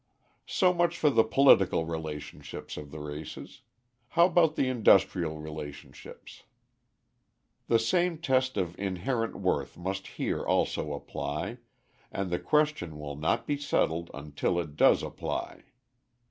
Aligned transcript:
_So 0.51 0.73
much 0.73 0.97
for 0.97 1.11
the 1.11 1.23
political 1.23 1.85
relationships 1.85 2.75
of 2.75 2.89
the 2.89 2.97
races. 2.99 3.61
How 4.17 4.25
about 4.25 4.55
the 4.55 4.67
industrial 4.67 5.37
relationships? 5.37 6.41
The 7.67 7.77
same 7.77 8.17
test 8.17 8.57
of 8.57 8.75
inherent 8.79 9.35
worth 9.35 9.77
must 9.77 10.07
here 10.17 10.43
also 10.43 10.93
apply, 10.93 11.59
and 12.11 12.31
the 12.31 12.39
question 12.39 12.97
will 12.97 13.15
not 13.15 13.45
be 13.45 13.57
settled 13.57 14.09
until 14.11 14.59
it 14.59 14.75
does 14.75 15.03
apply. 15.03 15.65